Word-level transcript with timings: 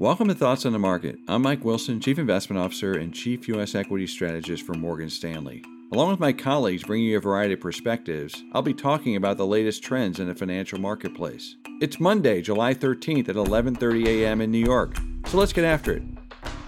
Welcome 0.00 0.28
to 0.28 0.34
Thoughts 0.34 0.64
on 0.64 0.72
the 0.72 0.78
Market. 0.78 1.18
I'm 1.28 1.42
Mike 1.42 1.62
Wilson, 1.62 2.00
Chief 2.00 2.18
Investment 2.18 2.58
Officer 2.58 2.94
and 2.94 3.12
Chief 3.12 3.46
U.S. 3.48 3.74
Equity 3.74 4.06
Strategist 4.06 4.64
for 4.64 4.72
Morgan 4.72 5.10
Stanley. 5.10 5.62
Along 5.92 6.08
with 6.08 6.18
my 6.18 6.32
colleagues 6.32 6.84
bringing 6.84 7.08
you 7.08 7.18
a 7.18 7.20
variety 7.20 7.52
of 7.52 7.60
perspectives, 7.60 8.42
I'll 8.54 8.62
be 8.62 8.72
talking 8.72 9.16
about 9.16 9.36
the 9.36 9.44
latest 9.44 9.82
trends 9.82 10.18
in 10.18 10.26
the 10.26 10.34
financial 10.34 10.80
marketplace. 10.80 11.54
It's 11.82 12.00
Monday, 12.00 12.40
July 12.40 12.72
13th 12.72 13.28
at 13.28 13.36
11:30 13.36 14.06
a.m. 14.06 14.40
in 14.40 14.50
New 14.50 14.64
York. 14.64 14.96
So 15.26 15.36
let's 15.36 15.52
get 15.52 15.66
after 15.66 15.92
it. 15.92 16.02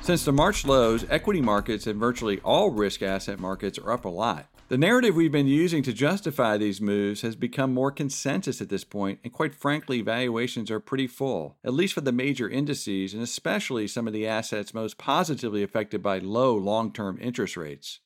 Since 0.03 0.27
the 0.27 0.33
March 0.33 0.67
lows, 0.67 1.07
equity 1.09 1.41
markets 1.41 1.87
and 1.87 1.99
virtually 1.99 2.39
all 2.41 2.71
risk 2.71 3.01
asset 3.01 3.41
markets 3.41 3.79
are 3.79 3.93
up 3.93 4.05
a 4.05 4.11
lot. 4.11 4.45
The 4.73 4.79
narrative 4.79 5.15
we've 5.15 5.31
been 5.31 5.49
using 5.49 5.83
to 5.83 5.93
justify 5.93 6.57
these 6.57 6.81
moves 6.81 7.21
has 7.21 7.37
become 7.37 7.75
more 7.75 7.91
consensus 7.91 8.63
at 8.63 8.71
this 8.71 8.85
point, 8.85 9.21
and 9.23 9.31
quite 9.31 9.55
frankly, 9.55 10.01
valuations 10.01 10.71
are 10.71 10.81
pretty 10.81 11.07
full, 11.07 11.59
at 11.63 11.75
least 11.75 11.93
for 11.93 12.01
the 12.01 12.11
major 12.11 12.49
indices 12.49 13.13
and 13.13 13.23
especially 13.23 13.87
some 13.87 14.07
of 14.07 14.15
the 14.15 14.27
assets 14.27 14.73
most 14.73 14.97
positively 14.97 15.63
affected 15.63 16.03
by 16.03 16.21
low 16.21 16.57
long 16.57 16.91
term 16.91 17.19
interest 17.21 17.55
rates. 17.55 18.01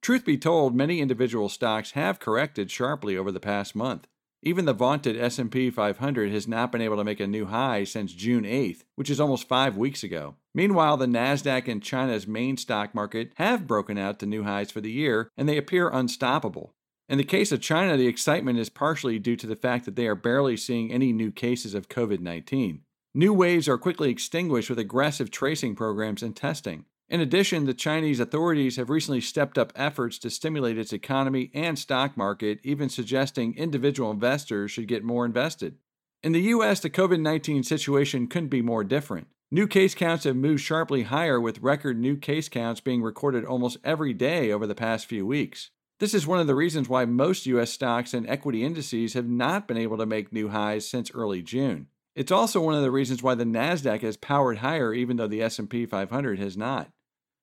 Truth 0.00 0.24
be 0.24 0.38
told, 0.38 0.76
many 0.76 1.00
individual 1.00 1.48
stocks 1.48 1.90
have 1.90 2.20
corrected 2.20 2.70
sharply 2.70 3.16
over 3.16 3.32
the 3.32 3.40
past 3.40 3.74
month. 3.74 4.06
Even 4.44 4.64
the 4.64 4.72
vaunted 4.72 5.16
S&P 5.16 5.70
500 5.70 6.32
has 6.32 6.48
not 6.48 6.72
been 6.72 6.80
able 6.80 6.96
to 6.96 7.04
make 7.04 7.20
a 7.20 7.28
new 7.28 7.46
high 7.46 7.84
since 7.84 8.12
June 8.12 8.42
8th, 8.42 8.82
which 8.96 9.08
is 9.08 9.20
almost 9.20 9.46
5 9.46 9.76
weeks 9.76 10.02
ago. 10.02 10.34
Meanwhile, 10.52 10.96
the 10.96 11.06
Nasdaq 11.06 11.68
and 11.68 11.80
China's 11.80 12.26
main 12.26 12.56
stock 12.56 12.92
market 12.92 13.30
have 13.36 13.68
broken 13.68 13.96
out 13.96 14.18
to 14.18 14.26
new 14.26 14.42
highs 14.42 14.72
for 14.72 14.80
the 14.80 14.90
year, 14.90 15.30
and 15.36 15.48
they 15.48 15.56
appear 15.56 15.88
unstoppable. 15.88 16.74
In 17.08 17.18
the 17.18 17.24
case 17.24 17.52
of 17.52 17.60
China, 17.60 17.96
the 17.96 18.08
excitement 18.08 18.58
is 18.58 18.68
partially 18.68 19.20
due 19.20 19.36
to 19.36 19.46
the 19.46 19.54
fact 19.54 19.84
that 19.84 19.94
they 19.94 20.08
are 20.08 20.16
barely 20.16 20.56
seeing 20.56 20.90
any 20.90 21.12
new 21.12 21.30
cases 21.30 21.72
of 21.72 21.88
COVID 21.88 22.18
19. 22.18 22.80
New 23.14 23.32
waves 23.32 23.68
are 23.68 23.78
quickly 23.78 24.10
extinguished 24.10 24.70
with 24.70 24.78
aggressive 24.78 25.30
tracing 25.30 25.76
programs 25.76 26.22
and 26.22 26.34
testing. 26.34 26.86
In 27.12 27.20
addition, 27.20 27.66
the 27.66 27.74
Chinese 27.74 28.20
authorities 28.20 28.76
have 28.76 28.88
recently 28.88 29.20
stepped 29.20 29.58
up 29.58 29.70
efforts 29.76 30.18
to 30.20 30.30
stimulate 30.30 30.78
its 30.78 30.94
economy 30.94 31.50
and 31.52 31.78
stock 31.78 32.16
market, 32.16 32.58
even 32.62 32.88
suggesting 32.88 33.54
individual 33.54 34.10
investors 34.10 34.70
should 34.70 34.88
get 34.88 35.04
more 35.04 35.26
invested. 35.26 35.76
In 36.22 36.32
the 36.32 36.40
US, 36.40 36.80
the 36.80 36.88
COVID 36.88 37.20
19 37.20 37.64
situation 37.64 38.28
couldn't 38.28 38.48
be 38.48 38.62
more 38.62 38.82
different. 38.82 39.26
New 39.50 39.66
case 39.66 39.94
counts 39.94 40.24
have 40.24 40.36
moved 40.36 40.62
sharply 40.62 41.02
higher, 41.02 41.38
with 41.38 41.60
record 41.60 41.98
new 41.98 42.16
case 42.16 42.48
counts 42.48 42.80
being 42.80 43.02
recorded 43.02 43.44
almost 43.44 43.76
every 43.84 44.14
day 44.14 44.50
over 44.50 44.66
the 44.66 44.74
past 44.74 45.04
few 45.04 45.26
weeks. 45.26 45.68
This 46.00 46.14
is 46.14 46.26
one 46.26 46.38
of 46.38 46.46
the 46.46 46.54
reasons 46.54 46.88
why 46.88 47.04
most 47.04 47.44
US 47.44 47.70
stocks 47.70 48.14
and 48.14 48.26
equity 48.26 48.64
indices 48.64 49.12
have 49.12 49.28
not 49.28 49.68
been 49.68 49.76
able 49.76 49.98
to 49.98 50.06
make 50.06 50.32
new 50.32 50.48
highs 50.48 50.88
since 50.88 51.10
early 51.12 51.42
June. 51.42 51.88
It's 52.14 52.32
also 52.32 52.62
one 52.62 52.74
of 52.74 52.80
the 52.80 52.90
reasons 52.90 53.22
why 53.22 53.34
the 53.34 53.44
Nasdaq 53.44 54.00
has 54.00 54.16
powered 54.16 54.58
higher 54.58 54.94
even 54.94 55.18
though 55.18 55.28
the 55.28 55.42
S&P 55.42 55.84
500 55.84 56.38
has 56.38 56.56
not. 56.56 56.90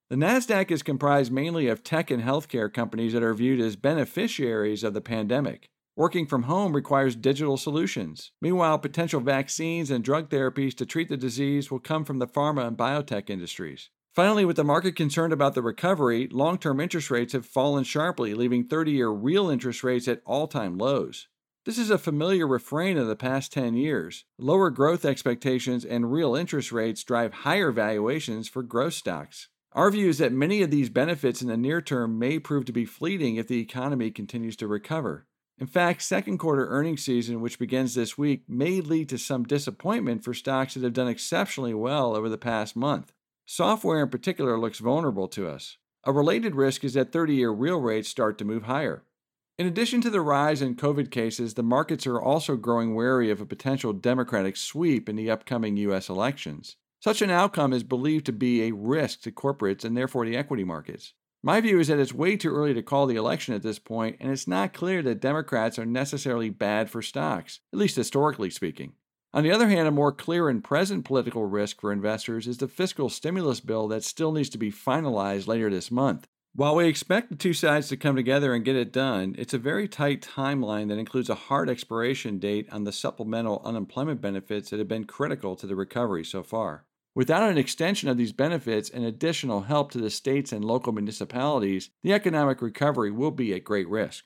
The 0.10 0.16
Nasdaq 0.16 0.72
is 0.72 0.82
comprised 0.82 1.32
mainly 1.32 1.68
of 1.68 1.84
tech 1.84 2.10
and 2.10 2.24
healthcare 2.24 2.74
companies 2.74 3.14
that 3.14 3.22
are 3.22 3.36
viewed 3.36 3.60
as 3.60 3.76
beneficiaries 3.76 4.84
of 4.84 4.96
the 4.96 5.02
pandemic. 5.02 5.70
Working 5.96 6.26
from 6.26 6.44
home 6.44 6.76
requires 6.76 7.16
digital 7.16 7.58
solutions. 7.58 8.32
Meanwhile, 8.42 8.80
potential 8.80 9.20
vaccines 9.20 9.92
and 9.92 10.04
drug 10.04 10.30
therapies 10.30 10.74
to 10.78 10.86
treat 10.88 11.10
the 11.10 11.18
disease 11.18 11.70
will 11.70 11.80
come 11.80 12.06
from 12.06 12.18
the 12.18 12.26
pharma 12.26 12.66
and 12.66 12.76
biotech 12.76 13.30
industries. 13.30 13.92
Finally, 14.16 14.46
with 14.46 14.56
the 14.56 14.64
market 14.64 14.96
concerned 14.96 15.32
about 15.32 15.54
the 15.54 15.62
recovery, 15.62 16.28
long 16.32 16.58
term 16.58 16.80
interest 16.80 17.12
rates 17.12 17.34
have 17.34 17.46
fallen 17.46 17.84
sharply, 17.84 18.34
leaving 18.34 18.64
30 18.64 18.92
year 18.94 19.10
real 19.10 19.48
interest 19.48 19.84
rates 19.84 20.08
at 20.08 20.24
all 20.26 20.48
time 20.48 20.76
lows. 20.80 21.28
This 21.66 21.78
is 21.78 21.92
a 21.92 22.00
familiar 22.00 22.48
refrain 22.48 22.98
of 22.98 23.06
the 23.06 23.16
past 23.16 23.54
10 23.54 23.76
years. 23.76 24.26
Lower 24.40 24.72
growth 24.72 25.06
expectations 25.06 25.86
and 25.86 26.12
real 26.12 26.36
interest 26.36 26.72
rates 26.72 27.04
drive 27.04 27.32
higher 27.46 27.72
valuations 27.72 28.50
for 28.50 28.64
growth 28.64 28.96
stocks. 28.96 29.50
Our 29.74 29.92
view 29.92 30.10
is 30.10 30.18
that 30.18 30.34
many 30.34 30.64
of 30.64 30.72
these 30.72 30.90
benefits 30.90 31.44
in 31.44 31.48
the 31.48 31.58
near 31.58 31.80
term 31.80 32.18
may 32.18 32.40
prove 32.40 32.66
to 32.66 32.72
be 32.72 32.86
fleeting 32.86 33.36
if 33.36 33.48
the 33.48 33.60
economy 33.60 34.10
continues 34.10 34.56
to 34.58 34.68
recover. 34.68 35.28
In 35.60 35.68
fact, 35.68 36.02
second 36.02 36.40
quarter 36.40 36.68
earnings 36.70 37.04
season, 37.04 37.40
which 37.40 37.60
begins 37.60 37.94
this 37.94 38.18
week, 38.18 38.44
may 38.48 38.82
lead 38.82 39.10
to 39.10 39.18
some 39.18 39.44
disappointment 39.44 40.24
for 40.24 40.34
stocks 40.34 40.74
that 40.74 40.84
have 40.84 40.94
done 40.94 41.08
exceptionally 41.08 41.74
well 41.74 42.16
over 42.16 42.30
the 42.30 42.38
past 42.38 42.76
month. 42.76 43.14
Software 43.46 44.02
in 44.02 44.10
particular 44.10 44.58
looks 44.58 44.80
vulnerable 44.80 45.28
to 45.28 45.48
us. 45.48 45.78
A 46.04 46.12
related 46.12 46.56
risk 46.56 46.84
is 46.84 46.94
that 46.94 47.12
30 47.12 47.36
year 47.36 47.52
real 47.52 47.80
rates 47.80 48.10
start 48.10 48.38
to 48.40 48.46
move 48.46 48.64
higher. 48.64 49.04
In 49.60 49.68
addition 49.68 50.00
to 50.02 50.10
the 50.10 50.22
rise 50.22 50.62
in 50.62 50.76
COVID 50.76 51.12
cases, 51.12 51.56
the 51.56 51.64
markets 51.64 52.08
are 52.08 52.22
also 52.22 52.56
growing 52.56 52.96
wary 52.96 53.30
of 53.30 53.42
a 53.42 53.46
potential 53.46 53.92
Democratic 53.92 54.56
sweep 54.56 55.10
in 55.10 55.18
the 55.18 55.30
upcoming 55.30 55.76
U.S. 55.78 56.08
elections. 56.08 56.78
Such 57.02 57.22
an 57.22 57.30
outcome 57.30 57.72
is 57.72 57.84
believed 57.84 58.26
to 58.26 58.34
be 58.34 58.64
a 58.64 58.74
risk 58.74 59.22
to 59.22 59.32
corporates 59.32 59.86
and 59.86 59.96
therefore 59.96 60.26
the 60.26 60.36
equity 60.36 60.66
markets. 60.66 61.14
My 61.42 61.62
view 61.62 61.80
is 61.80 61.88
that 61.88 62.00
it's 62.00 62.14
way 62.14 62.36
too 62.36 62.54
early 62.54 62.74
to 62.74 62.82
call 62.82 63.06
the 63.06 63.16
election 63.16 63.54
at 63.54 63.64
this 63.64 63.80
point, 63.80 64.18
and 64.20 64.30
it's 64.30 64.48
not 64.48 64.74
clear 64.74 65.02
that 65.04 65.22
Democrats 65.22 65.80
are 65.80 65.86
necessarily 65.86 66.50
bad 66.50 66.90
for 66.90 67.02
stocks, 67.02 67.62
at 67.72 67.80
least 67.80 67.96
historically 67.96 68.50
speaking. 68.50 68.94
On 69.34 69.44
the 69.44 69.52
other 69.52 69.70
hand, 69.70 69.88
a 69.88 69.92
more 69.92 70.12
clear 70.12 70.50
and 70.50 70.62
present 70.62 71.06
political 71.06 71.46
risk 71.46 71.80
for 71.80 71.94
investors 71.94 72.48
is 72.48 72.58
the 72.58 72.68
fiscal 72.68 73.08
stimulus 73.08 73.62
bill 73.62 73.88
that 73.88 74.04
still 74.04 74.34
needs 74.34 74.50
to 74.50 74.58
be 74.58 74.70
finalized 74.70 75.48
later 75.48 75.70
this 75.70 75.90
month. 75.90 76.28
While 76.54 76.76
we 76.76 76.88
expect 76.88 77.30
the 77.30 77.36
two 77.38 77.54
sides 77.54 77.88
to 77.88 77.96
come 77.96 78.18
together 78.18 78.54
and 78.54 78.66
get 78.66 78.76
it 78.76 78.92
done, 78.92 79.36
it's 79.38 79.54
a 79.54 79.60
very 79.60 79.88
tight 79.88 80.22
timeline 80.22 80.90
that 80.90 80.98
includes 80.98 81.30
a 81.30 81.36
hard 81.36 81.70
expiration 81.70 82.40
date 82.40 82.68
on 82.74 82.84
the 82.84 82.92
supplemental 82.92 83.62
unemployment 83.64 84.20
benefits 84.20 84.72
that 84.72 84.80
have 84.80 84.90
been 84.90 85.06
critical 85.06 85.56
to 85.56 85.68
the 85.68 85.76
recovery 85.76 86.26
so 86.26 86.44
far. 86.44 86.86
Without 87.20 87.52
an 87.52 87.58
extension 87.58 88.08
of 88.08 88.16
these 88.16 88.32
benefits 88.32 88.90
and 88.90 89.04
additional 89.04 89.64
help 89.64 89.92
to 89.92 89.98
the 89.98 90.10
states 90.10 90.54
and 90.54 90.64
local 90.64 90.94
municipalities, 90.94 91.90
the 92.02 92.14
economic 92.14 92.62
recovery 92.62 93.12
will 93.12 93.30
be 93.30 93.54
at 93.54 93.66
great 93.66 93.90
risk. 93.90 94.24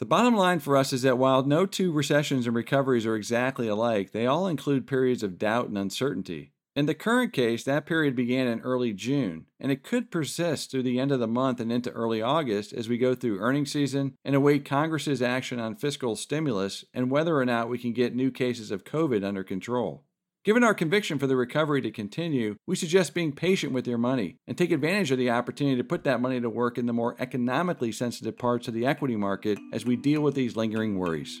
The 0.00 0.06
bottom 0.06 0.34
line 0.34 0.58
for 0.58 0.76
us 0.76 0.92
is 0.92 1.02
that 1.02 1.18
while 1.18 1.44
no 1.44 1.66
two 1.66 1.92
recessions 1.92 2.48
and 2.48 2.56
recoveries 2.56 3.06
are 3.06 3.14
exactly 3.14 3.68
alike, 3.68 4.10
they 4.10 4.26
all 4.26 4.48
include 4.48 4.88
periods 4.88 5.22
of 5.22 5.38
doubt 5.38 5.68
and 5.68 5.78
uncertainty. 5.78 6.50
In 6.74 6.86
the 6.86 6.96
current 6.96 7.32
case, 7.32 7.62
that 7.62 7.86
period 7.86 8.16
began 8.16 8.48
in 8.48 8.58
early 8.62 8.92
June, 8.92 9.46
and 9.60 9.70
it 9.70 9.84
could 9.84 10.10
persist 10.10 10.68
through 10.68 10.82
the 10.82 10.98
end 10.98 11.12
of 11.12 11.20
the 11.20 11.28
month 11.28 11.60
and 11.60 11.70
into 11.70 11.92
early 11.92 12.20
August 12.20 12.72
as 12.72 12.88
we 12.88 12.98
go 12.98 13.14
through 13.14 13.38
earnings 13.38 13.70
season 13.70 14.14
and 14.24 14.34
await 14.34 14.64
Congress's 14.64 15.22
action 15.22 15.60
on 15.60 15.76
fiscal 15.76 16.16
stimulus 16.16 16.84
and 16.92 17.08
whether 17.08 17.36
or 17.36 17.44
not 17.44 17.68
we 17.68 17.78
can 17.78 17.92
get 17.92 18.16
new 18.16 18.32
cases 18.32 18.72
of 18.72 18.82
COVID 18.82 19.24
under 19.24 19.44
control. 19.44 20.06
Given 20.44 20.64
our 20.64 20.74
conviction 20.74 21.20
for 21.20 21.28
the 21.28 21.36
recovery 21.36 21.80
to 21.82 21.92
continue, 21.92 22.56
we 22.66 22.74
suggest 22.74 23.14
being 23.14 23.30
patient 23.30 23.72
with 23.72 23.86
your 23.86 23.98
money 23.98 24.38
and 24.48 24.58
take 24.58 24.72
advantage 24.72 25.12
of 25.12 25.18
the 25.18 25.30
opportunity 25.30 25.76
to 25.76 25.84
put 25.84 26.02
that 26.02 26.20
money 26.20 26.40
to 26.40 26.50
work 26.50 26.78
in 26.78 26.86
the 26.86 26.92
more 26.92 27.14
economically 27.20 27.92
sensitive 27.92 28.36
parts 28.36 28.66
of 28.66 28.74
the 28.74 28.84
equity 28.84 29.14
market 29.14 29.56
as 29.72 29.86
we 29.86 29.94
deal 29.94 30.20
with 30.20 30.34
these 30.34 30.56
lingering 30.56 30.98
worries. 30.98 31.40